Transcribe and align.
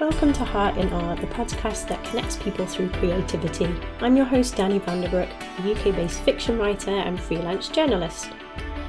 Welcome 0.00 0.32
to 0.34 0.44
Heart 0.44 0.76
in 0.76 0.92
Art, 0.92 1.20
the 1.20 1.26
podcast 1.26 1.88
that 1.88 2.04
connects 2.04 2.36
people 2.36 2.64
through 2.64 2.88
creativity. 2.90 3.68
I'm 4.00 4.16
your 4.16 4.26
host, 4.26 4.54
Danny 4.54 4.78
Vanderbroek, 4.78 5.28
a 5.28 5.72
UK 5.72 5.92
based 5.92 6.20
fiction 6.20 6.56
writer 6.56 6.92
and 6.92 7.20
freelance 7.20 7.68
journalist. 7.68 8.30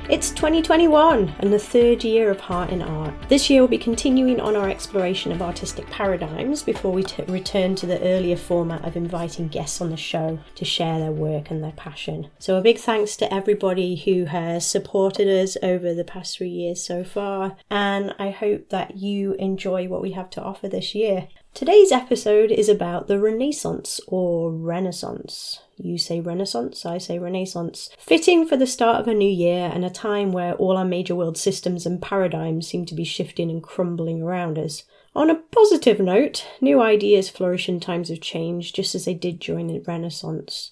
It's 0.09 0.31
2021 0.31 1.35
and 1.37 1.53
the 1.53 1.59
third 1.59 2.03
year 2.03 2.31
of 2.31 2.39
Heart 2.39 2.71
in 2.71 2.81
Art. 2.81 3.13
This 3.29 3.47
year 3.47 3.61
we'll 3.61 3.67
be 3.67 3.77
continuing 3.77 4.39
on 4.39 4.55
our 4.55 4.67
exploration 4.67 5.31
of 5.31 5.43
artistic 5.43 5.85
paradigms 5.91 6.63
before 6.63 6.91
we 6.91 7.03
t- 7.03 7.21
return 7.27 7.75
to 7.75 7.85
the 7.85 8.01
earlier 8.01 8.35
format 8.35 8.83
of 8.85 8.97
inviting 8.97 9.49
guests 9.49 9.81
on 9.81 9.91
the 9.91 9.97
show 9.97 10.39
to 10.55 10.65
share 10.65 10.97
their 10.97 11.11
work 11.11 11.51
and 11.51 11.63
their 11.63 11.73
passion. 11.73 12.27
So, 12.39 12.57
a 12.57 12.61
big 12.61 12.79
thanks 12.79 13.15
to 13.17 13.31
everybody 13.31 13.97
who 13.97 14.25
has 14.25 14.65
supported 14.65 15.27
us 15.27 15.55
over 15.61 15.93
the 15.93 16.03
past 16.03 16.35
three 16.35 16.49
years 16.49 16.83
so 16.83 17.03
far, 17.03 17.55
and 17.69 18.15
I 18.17 18.31
hope 18.31 18.69
that 18.69 18.97
you 18.97 19.33
enjoy 19.33 19.87
what 19.87 20.01
we 20.01 20.13
have 20.13 20.31
to 20.31 20.41
offer 20.41 20.67
this 20.67 20.95
year. 20.95 21.27
Today's 21.53 21.91
episode 21.91 22.51
is 22.51 22.69
about 22.69 23.07
the 23.07 23.19
Renaissance 23.19 23.99
or 24.07 24.51
Renaissance. 24.51 25.59
You 25.77 25.97
say 25.97 26.21
Renaissance, 26.21 26.85
I 26.85 26.99
say 26.99 27.19
Renaissance. 27.19 27.89
Fitting 27.97 28.47
for 28.47 28.55
the 28.55 28.67
start 28.67 29.01
of 29.01 29.07
a 29.07 29.13
new 29.13 29.29
year 29.29 29.69
and 29.73 29.83
a 29.83 29.89
time 29.89 30.31
where 30.31 30.53
all 30.53 30.77
our 30.77 30.85
major 30.85 31.15
world 31.15 31.37
systems 31.37 31.85
and 31.85 32.01
paradigms 32.01 32.67
seem 32.67 32.85
to 32.85 32.95
be 32.95 33.03
shifting 33.03 33.49
and 33.49 33.61
crumbling 33.61 34.21
around 34.21 34.57
us. 34.57 34.83
On 35.15 35.29
a 35.29 35.35
positive 35.35 35.99
note, 35.99 36.45
new 36.61 36.81
ideas 36.81 37.29
flourish 37.29 37.67
in 37.67 37.79
times 37.79 38.09
of 38.09 38.21
change, 38.21 38.71
just 38.71 38.95
as 38.95 39.03
they 39.05 39.13
did 39.13 39.39
during 39.39 39.67
the 39.67 39.79
Renaissance. 39.79 40.71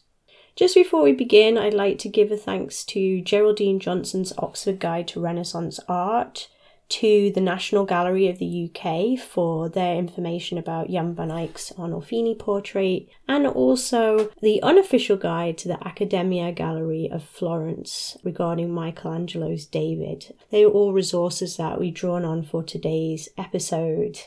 Just 0.56 0.76
before 0.76 1.04
we 1.04 1.12
begin, 1.12 1.58
I'd 1.58 1.74
like 1.74 2.00
to 2.00 2.10
give 2.10 2.32
a 2.32 2.38
thanks 2.38 2.86
to 2.86 3.22
Geraldine 3.22 3.80
Johnson's 3.80 4.32
Oxford 4.38 4.80
Guide 4.80 5.08
to 5.10 5.20
Renaissance 5.20 5.80
Art, 5.90 6.48
to 6.90 7.32
the 7.32 7.42
National 7.42 7.86
Gallery 7.86 8.28
of 8.28 8.40
the 8.40 8.70
UK 8.70 9.20
for 9.20 9.70
their 9.70 9.96
information 9.96 10.58
about 10.58 10.90
Jan 10.90 11.14
van 11.14 11.32
Eyck's 11.32 11.72
Arnolfini 11.78 12.38
portrait, 12.38 13.08
and 13.28 13.46
also 13.46 14.32
the 14.42 14.62
unofficial 14.64 15.18
guide 15.18 15.58
to 15.60 15.68
the 15.68 15.88
Accademia 15.88 16.52
Gallery 16.52 17.10
of 17.12 17.24
Florence 17.24 18.18
regarding 18.24 18.74
Michelangelo's 18.74 19.66
David. 19.66 20.34
They 20.50 20.64
are 20.64 20.70
all 20.70 20.94
resources 20.94 21.58
that 21.58 21.80
we've 21.80 21.94
drawn 21.94 22.26
on 22.26 22.44
for 22.44 22.64
today's 22.64 23.30
episode. 23.38 24.20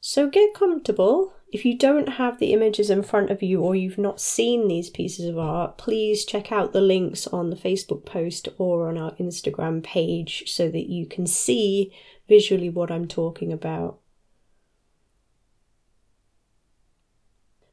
So 0.00 0.28
get 0.28 0.54
comfortable 0.54 1.32
if 1.48 1.64
you 1.64 1.78
don't 1.78 2.10
have 2.10 2.38
the 2.38 2.52
images 2.52 2.90
in 2.90 3.02
front 3.02 3.30
of 3.30 3.42
you 3.42 3.60
or 3.62 3.76
you've 3.76 3.98
not 3.98 4.20
seen 4.20 4.66
these 4.66 4.90
pieces 4.90 5.26
of 5.26 5.38
art, 5.38 5.78
please 5.78 6.24
check 6.24 6.50
out 6.50 6.72
the 6.72 6.80
links 6.80 7.26
on 7.28 7.50
the 7.50 7.56
Facebook 7.56 8.04
post 8.04 8.48
or 8.58 8.88
on 8.88 8.98
our 8.98 9.12
Instagram 9.12 9.82
page 9.82 10.44
so 10.46 10.68
that 10.68 10.88
you 10.88 11.06
can 11.06 11.26
see 11.26 11.92
visually 12.28 12.68
what 12.68 12.90
I'm 12.90 13.06
talking 13.06 13.52
about. 13.52 13.98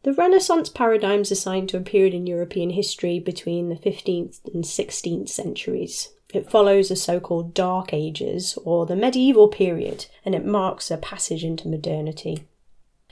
The 0.04 0.14
Renaissance 0.14 0.70
paradigms 0.70 1.32
assigned 1.32 1.70
to 1.70 1.78
a 1.78 1.82
period 1.82 2.14
in 2.14 2.28
European 2.28 2.72
history 2.72 3.20
between 3.20 3.70
the 3.70 3.76
15th 3.76 4.42
and 4.54 4.66
16th 4.66 5.30
centuries. 5.30 6.10
It 6.34 6.50
follows 6.50 6.90
the 6.90 6.96
so 6.96 7.20
called 7.20 7.54
Dark 7.54 7.94
Ages 7.94 8.58
or 8.66 8.86
the 8.86 8.98
medieval 8.98 9.48
period, 9.48 10.08
and 10.26 10.36
it 10.36 10.46
marks 10.46 10.92
a 10.92 10.98
passage 10.98 11.44
into 11.44 11.70
modernity. 11.70 12.46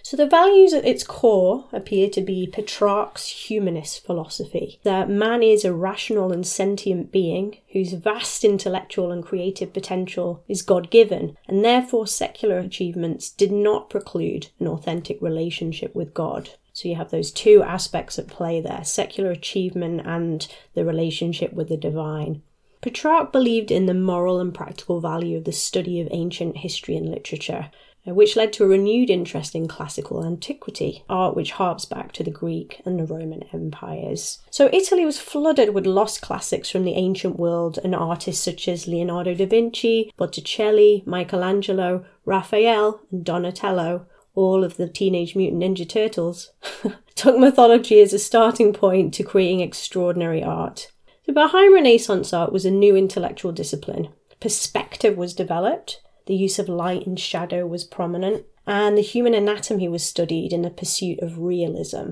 So 0.03 0.17
the 0.17 0.27
values 0.27 0.73
at 0.73 0.85
its 0.85 1.03
core 1.03 1.65
appear 1.71 2.09
to 2.09 2.21
be 2.21 2.47
Petrarch's 2.47 3.27
humanist 3.27 4.05
philosophy 4.05 4.79
that 4.83 5.09
man 5.09 5.43
is 5.43 5.63
a 5.63 5.73
rational 5.73 6.31
and 6.31 6.45
sentient 6.45 7.11
being 7.11 7.57
whose 7.71 7.93
vast 7.93 8.43
intellectual 8.43 9.11
and 9.11 9.23
creative 9.23 9.73
potential 9.73 10.43
is 10.47 10.61
God 10.61 10.89
given, 10.89 11.37
and 11.47 11.63
therefore 11.63 12.07
secular 12.07 12.57
achievements 12.57 13.29
did 13.29 13.51
not 13.51 13.89
preclude 13.89 14.47
an 14.59 14.67
authentic 14.67 15.21
relationship 15.21 15.95
with 15.95 16.13
God. 16.13 16.49
So 16.73 16.87
you 16.87 16.95
have 16.95 17.11
those 17.11 17.31
two 17.31 17.61
aspects 17.63 18.17
at 18.17 18.27
play 18.27 18.61
there 18.61 18.83
secular 18.83 19.31
achievement 19.31 20.01
and 20.05 20.47
the 20.73 20.85
relationship 20.85 21.53
with 21.53 21.69
the 21.69 21.77
divine. 21.77 22.41
Petrarch 22.81 23.31
believed 23.31 23.69
in 23.69 23.85
the 23.85 23.93
moral 23.93 24.39
and 24.39 24.53
practical 24.53 24.99
value 24.99 25.37
of 25.37 25.43
the 25.43 25.51
study 25.51 26.01
of 26.01 26.07
ancient 26.09 26.57
history 26.57 26.95
and 26.95 27.09
literature, 27.09 27.69
Uh, 28.07 28.15
which 28.15 28.35
led 28.35 28.51
to 28.51 28.63
a 28.63 28.67
renewed 28.67 29.11
interest 29.11 29.53
in 29.53 29.67
classical 29.67 30.25
antiquity, 30.25 31.03
art 31.07 31.35
which 31.35 31.51
harps 31.51 31.85
back 31.85 32.11
to 32.11 32.23
the 32.23 32.31
Greek 32.31 32.81
and 32.83 32.99
the 32.99 33.05
Roman 33.05 33.43
empires. 33.53 34.39
So 34.49 34.71
Italy 34.73 35.05
was 35.05 35.19
flooded 35.19 35.75
with 35.75 35.85
lost 35.85 36.19
classics 36.19 36.71
from 36.71 36.83
the 36.83 36.95
ancient 36.95 37.37
world 37.37 37.77
and 37.83 37.93
artists 37.93 38.43
such 38.43 38.67
as 38.67 38.87
Leonardo 38.87 39.35
da 39.35 39.45
Vinci, 39.45 40.11
Botticelli, 40.17 41.03
Michelangelo, 41.05 42.03
Raphael, 42.25 43.01
and 43.11 43.23
Donatello, 43.23 44.07
all 44.33 44.63
of 44.63 44.77
the 44.77 44.87
Teenage 44.87 45.35
Mutant 45.35 45.61
Ninja 45.61 45.87
Turtles, 45.87 46.53
took 47.15 47.37
mythology 47.37 48.01
as 48.01 48.13
a 48.13 48.19
starting 48.19 48.73
point 48.73 49.13
to 49.13 49.23
creating 49.23 49.59
extraordinary 49.59 50.41
art. 50.41 50.91
So 51.27 51.33
behind 51.33 51.73
Renaissance 51.73 52.33
art 52.33 52.51
was 52.51 52.65
a 52.65 52.71
new 52.71 52.95
intellectual 52.95 53.51
discipline. 53.51 54.09
Perspective 54.39 55.17
was 55.17 55.35
developed, 55.35 56.01
the 56.25 56.35
use 56.35 56.59
of 56.59 56.69
light 56.69 57.05
and 57.05 57.19
shadow 57.19 57.65
was 57.65 57.83
prominent, 57.83 58.45
and 58.65 58.97
the 58.97 59.01
human 59.01 59.33
anatomy 59.33 59.87
was 59.87 60.03
studied 60.03 60.53
in 60.53 60.61
the 60.61 60.69
pursuit 60.69 61.19
of 61.19 61.39
realism. 61.39 62.11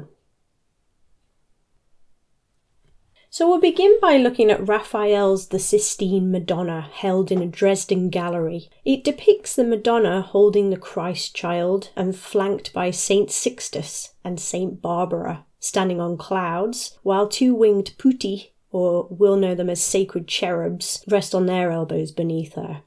So 3.31 3.47
we'll 3.47 3.62
begin 3.62 3.96
by 4.02 4.18
looking 4.18 4.50
at 4.50 4.68
Raphael's 4.68 5.50
The 5.50 5.59
Sistine 5.59 6.31
Madonna, 6.31 6.90
held 6.92 7.31
in 7.31 7.44
a 7.44 7.47
Dresden 7.47 8.09
gallery. 8.09 8.70
It 8.84 9.03
depicts 9.03 9.56
the 9.56 9.64
Madonna 9.64 10.22
holding 10.22 10.72
the 10.72 10.78
Christ 10.78 11.36
child 11.36 11.91
and 11.96 12.16
flanked 12.16 12.74
by 12.74 12.90
Saint 12.90 13.30
Sixtus 13.30 14.16
and 14.24 14.40
Saint 14.40 14.81
Barbara, 14.81 15.46
standing 15.59 16.02
on 16.02 16.18
clouds, 16.18 16.97
while 17.03 17.28
two 17.28 17.53
winged 17.53 17.94
putti, 18.00 18.56
or 18.72 19.08
we'll 19.12 19.38
know 19.38 19.53
them 19.53 19.70
as 19.70 19.81
sacred 19.81 20.28
cherubs, 20.28 21.03
rest 21.08 21.36
on 21.36 21.46
their 21.46 21.70
elbows 21.72 22.12
beneath 22.12 22.56
her. 22.56 22.81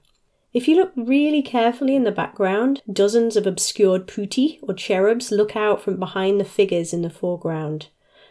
If 0.53 0.69
you 0.69 0.77
look 0.77 0.93
really 0.97 1.41
carefully 1.41 1.97
in 1.97 2.05
the 2.05 2.13
background, 2.13 2.83
dozens 2.93 3.37
of 3.37 3.47
obscured 3.47 4.07
putti 4.07 4.61
or 4.63 4.75
cherubs 4.75 5.33
look 5.33 5.57
out 5.57 5.81
from 5.81 5.97
behind 5.99 6.39
the 6.39 6.45
figures 6.45 6.93
in 6.93 7.01
the 7.01 7.09
foreground. 7.09 7.87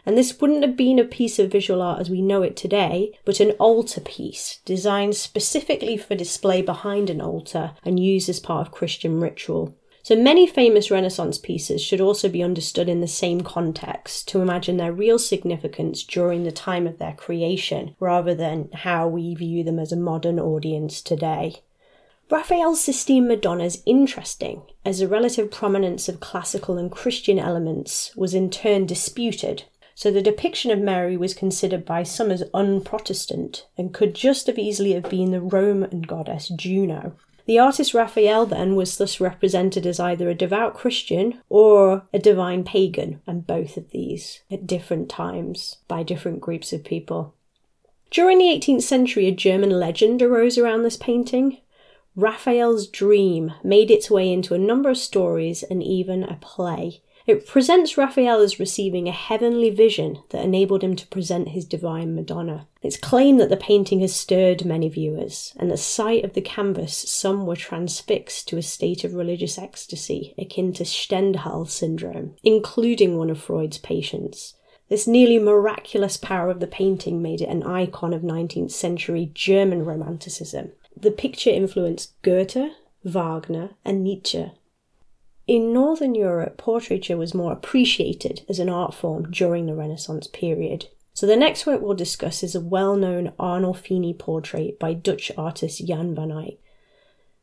And 0.06 0.16
this 0.16 0.40
wouldn't 0.40 0.62
have 0.62 0.76
been 0.76 1.00
a 1.00 1.04
piece 1.04 1.40
of 1.40 1.50
visual 1.50 1.82
art 1.82 2.00
as 2.00 2.10
we 2.10 2.22
know 2.22 2.42
it 2.42 2.56
today, 2.56 3.18
but 3.24 3.40
an 3.40 3.52
altar 3.52 4.00
piece 4.00 4.60
designed 4.64 5.16
specifically 5.16 5.96
for 5.96 6.14
display 6.14 6.62
behind 6.62 7.10
an 7.10 7.20
altar 7.20 7.72
and 7.84 7.98
used 7.98 8.28
as 8.28 8.38
part 8.38 8.68
of 8.68 8.72
Christian 8.72 9.18
ritual. 9.18 9.76
So 10.04 10.14
many 10.14 10.46
famous 10.46 10.92
Renaissance 10.92 11.38
pieces 11.38 11.82
should 11.82 12.00
also 12.00 12.28
be 12.28 12.42
understood 12.42 12.88
in 12.88 13.00
the 13.00 13.08
same 13.08 13.40
context 13.40 14.28
to 14.28 14.40
imagine 14.40 14.76
their 14.76 14.92
real 14.92 15.18
significance 15.18 16.04
during 16.04 16.44
the 16.44 16.52
time 16.52 16.86
of 16.86 16.98
their 16.98 17.14
creation, 17.14 17.96
rather 17.98 18.34
than 18.34 18.68
how 18.72 19.08
we 19.08 19.34
view 19.34 19.64
them 19.64 19.80
as 19.80 19.90
a 19.90 19.96
modern 19.96 20.38
audience 20.38 21.02
today. 21.02 21.62
Raphael's 22.32 22.80
Sistine 22.80 23.28
Madonna 23.28 23.64
is 23.64 23.82
interesting, 23.84 24.62
as 24.86 25.00
the 25.00 25.06
relative 25.06 25.50
prominence 25.50 26.08
of 26.08 26.20
classical 26.20 26.78
and 26.78 26.90
Christian 26.90 27.38
elements 27.38 28.10
was 28.16 28.32
in 28.32 28.48
turn 28.48 28.86
disputed. 28.86 29.64
So 29.94 30.10
the 30.10 30.22
depiction 30.22 30.70
of 30.70 30.78
Mary 30.78 31.14
was 31.14 31.34
considered 31.34 31.84
by 31.84 32.04
some 32.04 32.30
as 32.30 32.42
unprotestant 32.54 33.66
and 33.76 33.92
could 33.92 34.14
just 34.14 34.48
as 34.48 34.56
easily 34.56 34.94
have 34.94 35.10
been 35.10 35.30
the 35.30 35.42
Roman 35.42 36.00
goddess 36.00 36.48
Juno. 36.48 37.16
The 37.44 37.58
artist 37.58 37.92
Raphael 37.92 38.46
then 38.46 38.76
was 38.76 38.96
thus 38.96 39.20
represented 39.20 39.86
as 39.86 40.00
either 40.00 40.30
a 40.30 40.34
devout 40.34 40.72
Christian 40.72 41.38
or 41.50 42.06
a 42.14 42.18
divine 42.18 42.64
pagan, 42.64 43.20
and 43.26 43.46
both 43.46 43.76
of 43.76 43.90
these 43.90 44.40
at 44.50 44.66
different 44.66 45.10
times 45.10 45.76
by 45.86 46.02
different 46.02 46.40
groups 46.40 46.72
of 46.72 46.82
people. 46.82 47.34
During 48.10 48.38
the 48.38 48.46
18th 48.46 48.84
century, 48.84 49.28
a 49.28 49.32
German 49.32 49.68
legend 49.68 50.22
arose 50.22 50.56
around 50.56 50.82
this 50.82 50.96
painting, 50.96 51.58
Raphael's 52.14 52.88
dream 52.88 53.54
made 53.64 53.90
its 53.90 54.10
way 54.10 54.30
into 54.30 54.52
a 54.52 54.58
number 54.58 54.90
of 54.90 54.98
stories 54.98 55.62
and 55.62 55.82
even 55.82 56.24
a 56.24 56.36
play. 56.42 57.00
It 57.26 57.46
presents 57.46 57.96
Raphael 57.96 58.40
as 58.40 58.60
receiving 58.60 59.08
a 59.08 59.12
heavenly 59.12 59.70
vision 59.70 60.18
that 60.28 60.44
enabled 60.44 60.82
him 60.82 60.94
to 60.96 61.06
present 61.06 61.50
his 61.50 61.64
divine 61.64 62.14
Madonna. 62.14 62.66
It's 62.82 62.98
claimed 62.98 63.40
that 63.40 63.48
the 63.48 63.56
painting 63.56 64.00
has 64.00 64.14
stirred 64.14 64.66
many 64.66 64.90
viewers, 64.90 65.54
and 65.56 65.70
the 65.70 65.76
sight 65.78 66.22
of 66.24 66.34
the 66.34 66.42
canvas, 66.42 66.94
some 66.94 67.46
were 67.46 67.56
transfixed 67.56 68.46
to 68.48 68.58
a 68.58 68.62
state 68.62 69.04
of 69.04 69.14
religious 69.14 69.56
ecstasy 69.56 70.34
akin 70.36 70.74
to 70.74 70.84
Stendhal 70.84 71.64
syndrome, 71.64 72.34
including 72.42 73.16
one 73.16 73.30
of 73.30 73.40
Freud's 73.40 73.78
patients. 73.78 74.54
This 74.90 75.06
nearly 75.06 75.38
miraculous 75.38 76.18
power 76.18 76.50
of 76.50 76.60
the 76.60 76.66
painting 76.66 77.22
made 77.22 77.40
it 77.40 77.48
an 77.48 77.62
icon 77.62 78.12
of 78.12 78.20
19th 78.20 78.72
century 78.72 79.30
German 79.32 79.84
Romanticism 79.86 80.72
the 81.02 81.10
picture 81.10 81.50
influenced 81.50 82.14
Goethe, 82.22 82.70
Wagner, 83.04 83.70
and 83.84 84.02
Nietzsche. 84.02 84.52
In 85.48 85.72
Northern 85.72 86.14
Europe, 86.14 86.56
portraiture 86.56 87.16
was 87.16 87.34
more 87.34 87.52
appreciated 87.52 88.42
as 88.48 88.60
an 88.60 88.68
art 88.68 88.94
form 88.94 89.30
during 89.30 89.66
the 89.66 89.74
Renaissance 89.74 90.28
period. 90.28 90.86
So 91.12 91.26
the 91.26 91.36
next 91.36 91.66
work 91.66 91.82
we'll 91.82 91.94
discuss 91.94 92.42
is 92.42 92.54
a 92.54 92.60
well-known 92.60 93.32
Arnolfini 93.38 94.16
portrait 94.16 94.78
by 94.78 94.94
Dutch 94.94 95.32
artist 95.36 95.84
Jan 95.86 96.14
van 96.14 96.30
Eyck. 96.30 96.58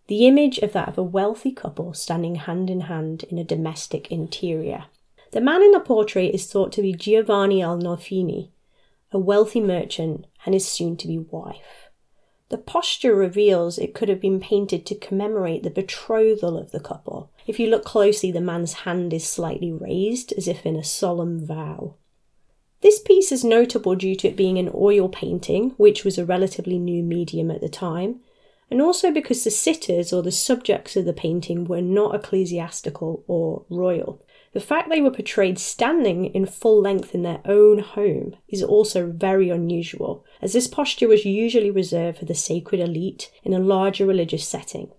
the 0.09 0.25
image 0.25 0.57
of 0.57 0.73
that 0.73 0.89
of 0.89 0.97
a 0.97 1.03
wealthy 1.03 1.51
couple 1.51 1.93
standing 1.93 2.33
hand 2.35 2.69
in 2.69 2.81
hand 2.81 3.23
in 3.29 3.37
a 3.37 3.43
domestic 3.43 4.11
interior. 4.11 4.85
The 5.31 5.39
man 5.39 5.61
in 5.61 5.71
the 5.71 5.79
portrait 5.79 6.33
is 6.33 6.51
thought 6.51 6.71
to 6.73 6.81
be 6.81 6.93
Giovanni 6.93 7.61
Arnolfini, 7.61 8.49
a 9.11 9.19
wealthy 9.19 9.61
merchant 9.61 10.25
and 10.45 10.55
his 10.55 10.67
soon 10.67 10.97
to 10.97 11.07
be 11.07 11.19
wife. 11.19 11.88
The 12.49 12.57
posture 12.57 13.13
reveals 13.13 13.77
it 13.77 13.93
could 13.93 14.09
have 14.09 14.19
been 14.19 14.39
painted 14.39 14.85
to 14.87 14.95
commemorate 14.95 15.61
the 15.61 15.69
betrothal 15.69 16.57
of 16.57 16.71
the 16.71 16.79
couple. 16.79 17.29
If 17.45 17.59
you 17.59 17.67
look 17.67 17.85
closely, 17.85 18.31
the 18.31 18.41
man's 18.41 18.73
hand 18.73 19.13
is 19.13 19.27
slightly 19.27 19.71
raised, 19.71 20.33
as 20.33 20.47
if 20.47 20.65
in 20.65 20.75
a 20.75 20.83
solemn 20.83 21.45
vow. 21.45 21.95
This 22.81 22.99
piece 22.99 23.31
is 23.31 23.43
notable 23.43 23.95
due 23.95 24.15
to 24.15 24.29
it 24.29 24.35
being 24.35 24.57
an 24.57 24.71
oil 24.73 25.09
painting, 25.09 25.71
which 25.77 26.03
was 26.03 26.17
a 26.17 26.25
relatively 26.25 26.79
new 26.79 27.03
medium 27.03 27.51
at 27.51 27.61
the 27.61 27.69
time, 27.69 28.21
and 28.71 28.81
also 28.81 29.11
because 29.11 29.43
the 29.43 29.51
sitters 29.51 30.11
or 30.11 30.23
the 30.23 30.31
subjects 30.31 30.95
of 30.95 31.05
the 31.05 31.13
painting 31.13 31.65
were 31.65 31.81
not 31.81 32.15
ecclesiastical 32.15 33.23
or 33.27 33.65
royal. 33.69 34.23
The 34.51 34.59
fact 34.59 34.89
they 34.89 35.01
were 35.01 35.11
portrayed 35.11 35.59
standing 35.59 36.25
in 36.25 36.45
full 36.47 36.81
length 36.81 37.13
in 37.13 37.21
their 37.21 37.41
own 37.45 37.79
home 37.79 38.35
is 38.47 38.63
also 38.63 39.11
very 39.11 39.49
unusual, 39.49 40.25
as 40.41 40.53
this 40.53 40.67
posture 40.67 41.07
was 41.07 41.23
usually 41.23 41.69
reserved 41.69 42.17
for 42.17 42.25
the 42.25 42.33
sacred 42.33 42.81
elite 42.81 43.31
in 43.43 43.53
a 43.53 43.59
larger 43.59 44.07
religious 44.07 44.47
setting. 44.47 44.91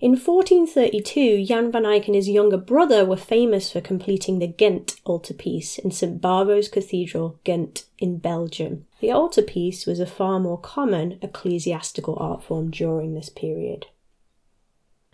In 0.00 0.16
1432, 0.16 1.44
Jan 1.44 1.70
van 1.70 1.86
Eyck 1.86 2.08
and 2.08 2.16
his 2.16 2.28
younger 2.28 2.56
brother 2.56 3.04
were 3.04 3.16
famous 3.16 3.70
for 3.70 3.80
completing 3.80 4.40
the 4.40 4.48
Ghent 4.48 4.96
altarpiece 5.06 5.78
in 5.78 5.92
St 5.92 6.20
Bavo's 6.20 6.68
Cathedral, 6.68 7.38
Ghent, 7.44 7.84
in 8.00 8.18
Belgium. 8.18 8.86
The 8.98 9.12
altarpiece 9.12 9.86
was 9.86 10.00
a 10.00 10.06
far 10.06 10.40
more 10.40 10.58
common 10.58 11.20
ecclesiastical 11.22 12.16
art 12.18 12.42
form 12.42 12.72
during 12.72 13.14
this 13.14 13.28
period. 13.28 13.86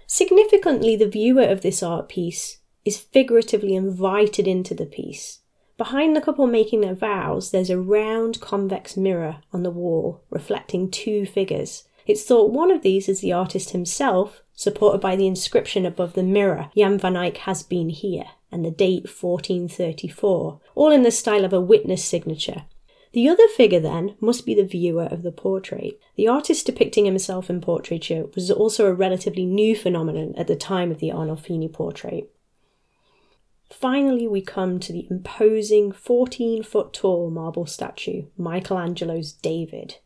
Significantly, 0.06 0.96
the 0.96 1.06
viewer 1.06 1.44
of 1.44 1.60
this 1.60 1.82
art 1.82 2.08
piece 2.08 2.60
is 2.84 2.98
figuratively 2.98 3.74
invited 3.74 4.46
into 4.46 4.74
the 4.74 4.86
piece. 4.86 5.40
Behind 5.76 6.16
the 6.16 6.20
couple 6.20 6.46
making 6.46 6.80
their 6.80 6.94
vows, 6.94 7.52
there's 7.52 7.70
a 7.70 7.78
round 7.78 8.40
convex 8.40 8.96
mirror 8.96 9.36
on 9.52 9.62
the 9.62 9.70
wall 9.70 10.22
reflecting 10.28 10.90
two 10.90 11.24
figures. 11.24 11.84
It's 12.04 12.24
thought 12.24 12.50
one 12.50 12.70
of 12.70 12.82
these 12.82 13.08
is 13.08 13.20
the 13.20 13.32
artist 13.32 13.70
himself, 13.70 14.42
supported 14.54 15.00
by 15.00 15.14
the 15.14 15.26
inscription 15.26 15.86
above 15.86 16.14
the 16.14 16.22
mirror, 16.22 16.70
Jan 16.76 16.98
van 16.98 17.16
Eyck 17.16 17.36
has 17.38 17.62
been 17.62 17.90
here, 17.90 18.24
and 18.50 18.64
the 18.64 18.70
date 18.70 19.04
1434, 19.04 20.60
all 20.74 20.90
in 20.90 21.02
the 21.02 21.10
style 21.10 21.44
of 21.44 21.52
a 21.52 21.60
witness 21.60 22.04
signature. 22.04 22.64
The 23.12 23.28
other 23.28 23.46
figure, 23.48 23.80
then, 23.80 24.16
must 24.20 24.44
be 24.44 24.54
the 24.54 24.64
viewer 24.64 25.04
of 25.04 25.22
the 25.22 25.32
portrait. 25.32 26.00
The 26.16 26.28
artist 26.28 26.66
depicting 26.66 27.04
himself 27.04 27.48
in 27.48 27.60
portraiture 27.60 28.26
was 28.34 28.50
also 28.50 28.86
a 28.86 28.94
relatively 28.94 29.46
new 29.46 29.76
phenomenon 29.76 30.34
at 30.36 30.46
the 30.46 30.56
time 30.56 30.90
of 30.90 30.98
the 30.98 31.10
Arnolfini 31.10 31.72
portrait. 31.72 32.30
Finally, 33.70 34.26
we 34.26 34.40
come 34.40 34.80
to 34.80 34.92
the 34.92 35.06
imposing 35.10 35.92
14 35.92 36.62
foot 36.62 36.92
tall 36.92 37.30
marble 37.30 37.66
statue, 37.66 38.24
Michelangelo's 38.36 39.32
David. 39.32 39.96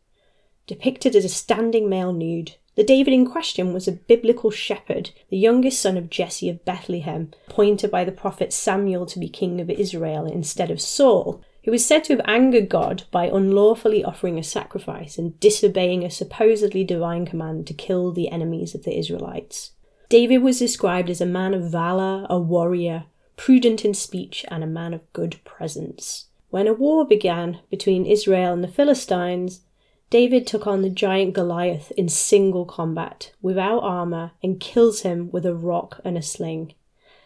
Depicted 0.67 1.15
as 1.15 1.25
a 1.25 1.29
standing 1.29 1.89
male 1.89 2.13
nude, 2.13 2.55
the 2.75 2.83
David 2.83 3.13
in 3.13 3.25
question 3.25 3.71
was 3.71 3.87
a 3.87 3.91
biblical 3.91 4.49
shepherd, 4.49 5.11
the 5.29 5.37
youngest 5.37 5.79
son 5.79 5.95
of 5.95 6.09
Jesse 6.09 6.49
of 6.49 6.65
Bethlehem, 6.65 7.31
appointed 7.47 7.91
by 7.91 8.03
the 8.03 8.11
prophet 8.11 8.51
Samuel 8.51 9.05
to 9.07 9.19
be 9.19 9.29
king 9.29 9.61
of 9.61 9.69
Israel 9.69 10.25
instead 10.25 10.71
of 10.71 10.81
Saul, 10.81 11.41
who 11.65 11.71
was 11.71 11.85
said 11.85 12.03
to 12.05 12.13
have 12.13 12.25
angered 12.25 12.69
God 12.69 13.03
by 13.11 13.27
unlawfully 13.27 14.03
offering 14.03 14.39
a 14.39 14.43
sacrifice 14.43 15.17
and 15.17 15.39
disobeying 15.39 16.03
a 16.03 16.09
supposedly 16.09 16.83
divine 16.83 17.25
command 17.25 17.67
to 17.67 17.73
kill 17.73 18.11
the 18.11 18.29
enemies 18.29 18.73
of 18.73 18.83
the 18.83 18.97
Israelites. 18.97 19.71
David 20.09 20.39
was 20.39 20.59
described 20.59 21.09
as 21.09 21.21
a 21.21 21.25
man 21.25 21.53
of 21.53 21.71
valor, 21.71 22.25
a 22.29 22.39
warrior, 22.39 23.05
prudent 23.35 23.83
in 23.83 23.93
speech, 23.93 24.45
and 24.49 24.63
a 24.63 24.67
man 24.67 24.93
of 24.93 25.11
good 25.13 25.39
presence. 25.43 26.25
When 26.49 26.67
a 26.67 26.73
war 26.73 27.05
began 27.05 27.59
between 27.69 28.05
Israel 28.05 28.53
and 28.53 28.63
the 28.63 28.67
Philistines, 28.67 29.61
David 30.09 30.45
took 30.45 30.67
on 30.67 30.83
the 30.83 30.89
giant 30.91 31.33
Goliath 31.33 31.91
in 31.97 32.07
single 32.07 32.65
combat, 32.65 33.31
without 33.41 33.79
armour, 33.79 34.31
and 34.43 34.59
kills 34.59 35.01
him 35.01 35.31
with 35.31 35.45
a 35.45 35.55
rock 35.55 35.99
and 36.05 36.17
a 36.17 36.21
sling. 36.21 36.75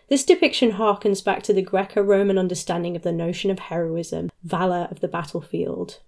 This 0.07 0.23
depiction 0.23 0.71
harkens 0.71 1.21
back 1.21 1.43
to 1.43 1.53
the 1.53 1.61
Greco 1.61 2.01
Roman 2.01 2.37
understanding 2.37 2.95
of 2.95 3.01
the 3.01 3.11
notion 3.11 3.51
of 3.51 3.59
heroism, 3.59 4.29
valour 4.41 4.87
of 4.89 5.01
the 5.01 5.09
battlefield. 5.09 5.99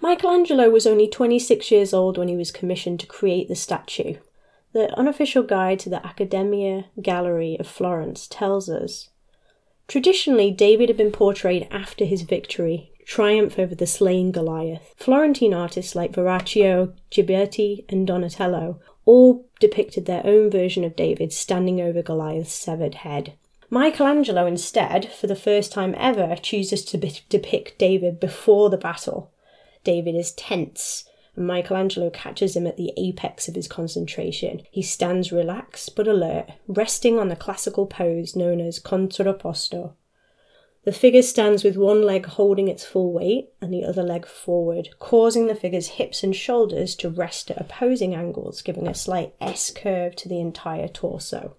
Michelangelo 0.00 0.70
was 0.70 0.86
only 0.86 1.06
26 1.06 1.70
years 1.70 1.92
old 1.92 2.16
when 2.16 2.28
he 2.28 2.36
was 2.36 2.50
commissioned 2.50 3.00
to 3.00 3.06
create 3.06 3.48
the 3.48 3.54
statue. 3.54 4.14
The 4.74 4.92
unofficial 4.98 5.44
guide 5.44 5.78
to 5.80 5.88
the 5.88 6.04
Accademia 6.04 6.86
Gallery 7.00 7.56
of 7.60 7.66
Florence 7.68 8.26
tells 8.26 8.68
us 8.68 9.08
Traditionally, 9.86 10.50
David 10.50 10.88
had 10.88 10.96
been 10.96 11.12
portrayed 11.12 11.68
after 11.70 12.04
his 12.04 12.22
victory, 12.22 12.90
triumph 13.06 13.56
over 13.56 13.76
the 13.76 13.86
slain 13.86 14.32
Goliath. 14.32 14.92
Florentine 14.96 15.54
artists 15.54 15.94
like 15.94 16.10
Verrocchio, 16.10 16.92
Ghiberti, 17.12 17.84
and 17.88 18.04
Donatello 18.04 18.80
all 19.04 19.46
depicted 19.60 20.06
their 20.06 20.26
own 20.26 20.50
version 20.50 20.82
of 20.82 20.96
David 20.96 21.32
standing 21.32 21.80
over 21.80 22.02
Goliath's 22.02 22.52
severed 22.52 22.96
head. 22.96 23.34
Michelangelo, 23.70 24.44
instead, 24.44 25.08
for 25.12 25.28
the 25.28 25.36
first 25.36 25.70
time 25.70 25.94
ever, 25.96 26.34
chooses 26.34 26.84
to 26.86 26.98
be- 26.98 27.20
depict 27.28 27.78
David 27.78 28.18
before 28.18 28.70
the 28.70 28.76
battle. 28.76 29.30
David 29.84 30.16
is 30.16 30.32
tense, 30.32 31.04
Michelangelo 31.36 32.10
catches 32.10 32.56
him 32.56 32.66
at 32.66 32.76
the 32.76 32.92
apex 32.96 33.48
of 33.48 33.54
his 33.54 33.66
concentration. 33.66 34.62
He 34.70 34.82
stands 34.82 35.32
relaxed 35.32 35.96
but 35.96 36.06
alert, 36.06 36.50
resting 36.68 37.18
on 37.18 37.28
the 37.28 37.36
classical 37.36 37.86
pose 37.86 38.36
known 38.36 38.60
as 38.60 38.78
contrapposto. 38.78 39.94
The 40.84 40.92
figure 40.92 41.22
stands 41.22 41.64
with 41.64 41.78
one 41.78 42.02
leg 42.02 42.26
holding 42.26 42.68
its 42.68 42.84
full 42.84 43.10
weight 43.10 43.48
and 43.60 43.72
the 43.72 43.84
other 43.84 44.02
leg 44.02 44.26
forward, 44.26 44.90
causing 44.98 45.46
the 45.46 45.54
figure's 45.54 45.88
hips 45.88 46.22
and 46.22 46.36
shoulders 46.36 46.94
to 46.96 47.08
rest 47.08 47.50
at 47.50 47.60
opposing 47.60 48.14
angles, 48.14 48.60
giving 48.60 48.86
a 48.86 48.94
slight 48.94 49.34
S 49.40 49.70
curve 49.70 50.14
to 50.16 50.28
the 50.28 50.40
entire 50.40 50.88
torso. 50.88 51.56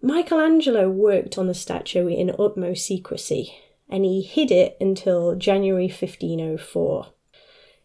Michelangelo 0.00 0.88
worked 0.88 1.36
on 1.36 1.46
the 1.46 1.54
statue 1.54 2.06
in 2.06 2.34
utmost 2.38 2.86
secrecy, 2.86 3.54
and 3.90 4.06
he 4.06 4.22
hid 4.22 4.50
it 4.50 4.78
until 4.80 5.34
January 5.36 5.88
1504. 5.88 7.08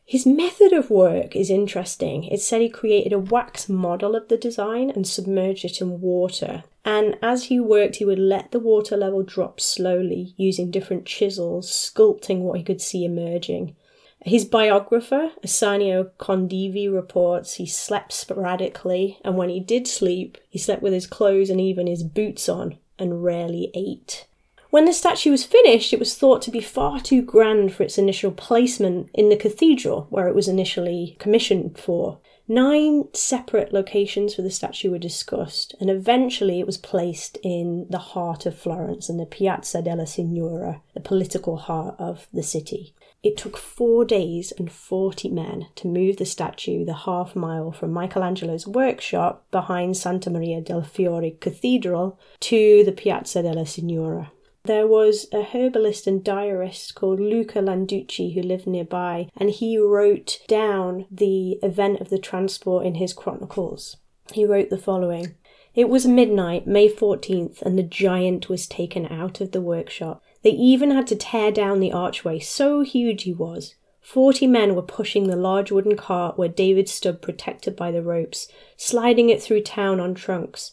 His 0.07 0.25
method 0.25 0.71
of 0.71 0.91
work 0.91 1.35
is 1.35 1.50
interesting. 1.50 2.25
It 2.25 2.39
said 2.39 2.62
he 2.62 2.69
created 2.69 3.12
a 3.12 3.19
wax 3.19 3.67
model 3.67 4.15
of 4.15 4.27
the 4.27 4.38
design 4.38 4.91
and 4.91 5.07
submerged 5.07 5.65
it 5.65 5.81
in 5.81 6.00
water. 6.00 6.63
And 6.83 7.17
as 7.24 7.45
he 7.45 7.59
worked, 7.59 7.95
he 7.95 8.05
would 8.05 8.19
let 8.19 8.51
the 8.51 8.59
water 8.59 8.95
level 8.95 9.24
drop 9.24 9.59
slowly 9.59 10.35
using 10.38 10.69
different 10.69 11.07
chisels, 11.07 11.71
sculpting 11.71 12.41
what 12.41 12.59
he 12.59 12.63
could 12.63 12.81
see 12.81 13.03
emerging. 13.03 13.75
His 14.24 14.45
biographer, 14.45 15.31
Ascanio 15.43 16.12
Condivi, 16.19 16.91
reports 16.91 17.55
he 17.55 17.65
slept 17.65 18.13
sporadically, 18.13 19.19
and 19.24 19.38
when 19.38 19.50
he 19.50 19.59
did 19.59 19.88
sleep, 19.88 20.38
he 20.50 20.59
slept 20.59 20.83
with 20.83 20.93
his 20.93 21.07
clothes 21.07 21.50
and 21.50 21.59
even 21.59 21.88
his 21.88 22.03
boots 22.03 22.47
on, 22.47 22.77
and 23.00 23.24
rarely 23.24 23.71
ate. 23.74 24.27
When 24.75 24.84
the 24.84 24.91
statue 24.91 25.32
was 25.32 25.46
finished, 25.46 25.94
it 25.94 26.00
was 26.00 26.17
thought 26.17 26.41
to 26.41 26.51
be 26.51 26.60
far 26.60 27.00
too 27.00 27.22
grand 27.22 27.74
for 27.74 27.84
its 27.84 27.98
initial 27.98 28.29
placement 28.29 29.10
in 29.13 29.29
the 29.29 29.38
cathedral, 29.38 30.08
where 30.10 30.27
it 30.27 30.36
was 30.36 30.50
initially 30.50 31.15
commissioned 31.17 31.79
for. 31.79 32.20
Nine 32.50 33.05
separate 33.13 33.72
locations 33.72 34.36
for 34.36 34.41
the 34.41 34.51
statue 34.51 34.91
were 34.91 34.98
discussed, 34.98 35.75
and 35.79 35.89
eventually 35.89 36.60
it 36.60 36.65
was 36.65 36.77
placed 36.77 37.38
in 37.41 37.88
the 37.89 38.00
heart 38.00 38.46
of 38.46 38.60
Florence 38.60 39.08
in 39.08 39.15
the 39.15 39.25
Piazza 39.25 39.82
della 39.82 40.05
Signoria, 40.05 40.82
the 40.94 41.00
political 41.00 41.55
heart 41.55 41.96
of 41.98 42.27
the 42.34 42.44
city. 42.44 42.94
It 43.24 43.38
took 43.38 43.55
four 43.55 44.03
days 44.03 44.51
and 44.60 44.70
40 44.70 45.29
men 45.29 45.67
to 45.75 45.88
move 45.88 46.17
the 46.17 46.25
statue 46.25 46.84
the 46.84 46.94
half 46.94 47.34
mile 47.34 47.72
from 47.72 47.94
Michelangelo's 47.94 48.67
workshop 48.67 49.46
behind 49.51 49.96
Santa 49.96 50.29
Maria 50.29 50.60
del 50.60 50.84
Fiore 50.84 51.32
Cathedral 51.32 52.20
to 52.41 52.84
the 52.84 52.91
Piazza 52.91 53.41
della 53.41 53.65
Signoria. 53.65 54.32
There 54.65 54.88
was 54.88 55.27
a 55.31 55.43
herbalist 55.43 56.07
and 56.07 56.24
diarist 56.24 56.95
called 56.95 57.19
Luca 57.19 57.60
Landucci 57.60 58.34
who 58.34 58.41
lived 58.41 58.65
nearby, 58.65 59.29
and 59.38 59.51
he 59.51 59.77
wrote 59.77 60.39
down 60.48 61.05
the 61.12 61.60
event 61.62 62.01
of 62.01 62.10
the 62.10 62.17
transport 62.17 62.84
in 62.84 62.95
his 62.95 63.13
chronicles. 63.13 63.98
He 64.34 64.43
wrote 64.43 64.72
the 64.72 64.79
following 64.79 65.36
It 65.75 65.88
was 65.88 66.07
midnight, 66.07 66.65
May 66.65 66.89
14th, 66.89 67.62
and 67.62 67.77
the 67.77 67.84
giant 67.84 68.50
was 68.50 68.65
taken 68.65 69.05
out 69.05 69.39
of 69.39 69.51
the 69.51 69.62
workshop. 69.62 70.24
They 70.41 70.50
even 70.50 70.89
had 70.89 71.05
to 71.07 71.15
tear 71.15 71.51
down 71.51 71.79
the 71.79 71.91
archway, 71.91 72.39
so 72.39 72.81
huge 72.81 73.24
he 73.24 73.34
was. 73.34 73.75
Forty 74.01 74.48
men 74.48 74.74
were 74.74 74.81
pushing 74.81 75.27
the 75.27 75.36
large 75.36 75.72
wooden 75.72 75.95
cart 75.95 76.39
where 76.39 76.50
David 76.50 76.89
stood 76.89 77.22
protected 77.22 77.75
by 77.75 77.91
the 77.91 78.01
ropes, 78.01 78.48
sliding 78.77 79.29
it 79.29 79.43
through 79.43 79.62
town 79.62 80.00
on 80.00 80.15
trunks. 80.15 80.72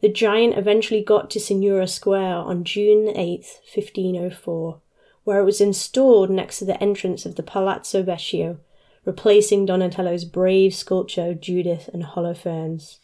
The 0.00 0.08
giant 0.10 0.58
eventually 0.58 1.02
got 1.02 1.30
to 1.30 1.38
Signoria 1.38 1.88
Square 1.88 2.36
on 2.36 2.64
June 2.64 3.08
8, 3.16 3.40
1504, 3.74 4.80
where 5.24 5.40
it 5.40 5.44
was 5.44 5.60
installed 5.60 6.30
next 6.30 6.58
to 6.58 6.64
the 6.64 6.80
entrance 6.82 7.24
of 7.24 7.36
the 7.36 7.42
Palazzo 7.42 8.02
Vecchio, 8.02 8.58
replacing 9.06 9.64
Donatello's 9.64 10.24
brave 10.24 10.74
sculpture 10.74 11.30
of 11.30 11.40
Judith 11.40 11.88
and 11.92 12.04
Holofernes. 12.04 12.98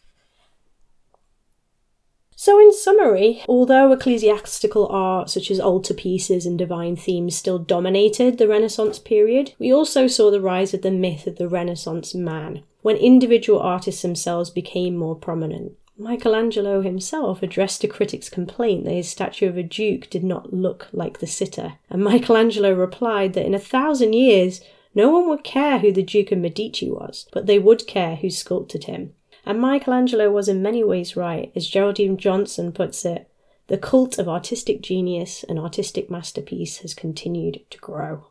So, 2.37 2.59
in 2.61 2.73
summary, 2.73 3.43
although 3.49 3.93
ecclesiastical 3.93 4.89
art 4.89 5.31
such 5.31 5.51
as 5.51 5.61
altarpieces 5.61 6.45
and 6.45 6.59
divine 6.59 6.97
themes 6.97 7.37
still 7.37 7.59
dominated 7.59 8.37
the 8.37 8.49
Renaissance 8.49 8.99
period, 8.99 9.55
we 9.59 9.73
also 9.73 10.09
saw 10.09 10.31
the 10.31 10.41
rise 10.41 10.75
of 10.75 10.83
the 10.83 10.91
myth 10.91 11.27
of 11.27 11.37
the 11.37 11.49
Renaissance 11.49 12.15
man, 12.15 12.65
when 12.83 12.97
individual 12.97 13.61
artists 13.61 14.03
themselves 14.03 14.51
became 14.51 14.97
more 14.97 15.15
prominent. 15.15 15.73
Michelangelo 15.99 16.81
himself 16.81 17.43
addressed 17.43 17.85
a 17.85 17.89
critic's 17.89 18.29
complaint 18.29 18.85
that 18.85 18.93
his 18.93 19.09
statue 19.09 19.49
of 19.49 19.57
a 19.57 19.63
duke 19.63 20.09
did 20.11 20.25
not 20.25 20.53
look 20.53 20.89
like 20.93 21.19
the 21.19 21.27
sitter, 21.27 21.75
and 21.91 22.03
Michelangelo 22.03 22.73
replied 22.73 23.35
that 23.35 23.47
in 23.47 23.55
a 23.55 23.59
thousand 23.59 24.15
years 24.15 24.61
no 24.95 25.11
one 25.11 25.29
would 25.29 25.45
care 25.45 25.79
who 25.79 25.93
the 25.93 26.03
Duke 26.03 26.33
of 26.33 26.39
Medici 26.39 26.91
was, 26.91 27.27
but 27.33 27.47
they 27.47 27.59
would 27.59 27.87
care 27.87 28.17
who 28.17 28.31
sculpted 28.31 28.85
him. 28.85 29.15
And 29.45 29.61
Michelangelo 29.61 30.31
was 30.31 30.49
in 30.49 30.63
many 30.63 30.85
ways 30.85 31.17
right, 31.17 31.51
as 31.57 31.67
Geraldine 31.67 32.17
Johnson 32.17 32.73
puts 32.73 33.05
it 33.05 33.29
the 33.69 33.79
cult 33.79 34.19
of 34.19 34.29
artistic 34.29 34.83
genius 34.83 35.45
and 35.45 35.59
artistic 35.59 36.11
masterpiece 36.11 36.79
has 36.79 36.95
continued 36.95 37.61
to 37.71 37.79
grow. 37.79 38.27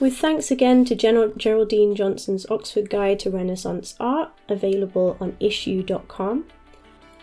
With 0.00 0.16
thanks 0.16 0.50
again 0.50 0.84
to 0.86 0.96
Geraldine 0.96 1.94
Johnson's 1.94 2.46
Oxford 2.50 2.90
Guide 2.90 3.20
to 3.20 3.30
Renaissance 3.30 3.94
Art, 4.00 4.32
available 4.48 5.16
on 5.20 5.32
issuu.com. 5.40 6.46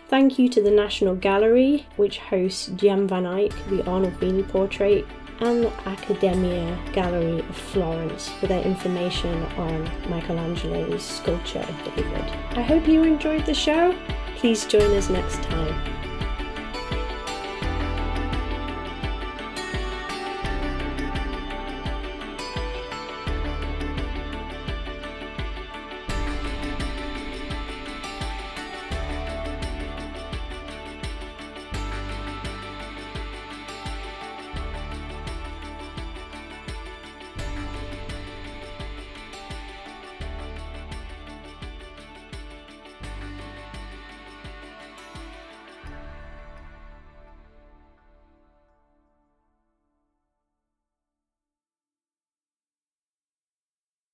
Thank 0.08 0.38
you 0.38 0.48
to 0.48 0.62
the 0.62 0.70
National 0.70 1.14
Gallery, 1.14 1.86
which 1.96 2.18
hosts 2.18 2.68
Jan 2.76 3.06
van 3.06 3.26
Eyck, 3.26 3.52
the 3.68 3.84
Arnold 3.86 4.14
Arnolfini 4.14 4.48
portrait, 4.48 5.06
and 5.40 5.64
the 5.64 5.72
Accademia 5.86 6.78
Gallery 6.92 7.40
of 7.40 7.56
Florence 7.56 8.30
for 8.40 8.46
their 8.46 8.62
information 8.62 9.42
on 9.58 9.84
Michelangelo's 10.08 11.02
sculpture 11.02 11.58
of 11.58 11.94
David. 11.94 12.24
I 12.56 12.62
hope 12.62 12.88
you 12.88 13.02
enjoyed 13.02 13.44
the 13.44 13.54
show. 13.54 13.94
Please 14.36 14.64
join 14.64 14.96
us 14.96 15.10
next 15.10 15.42
time. 15.42 16.01